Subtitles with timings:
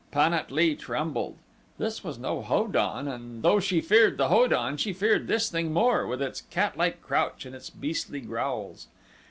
[0.09, 1.37] Pan at lee trembled.
[1.77, 5.47] This was no Ho don and though she feared the Ho don she feared this
[5.47, 8.87] thing more, with its catlike crouch and its beastly growls.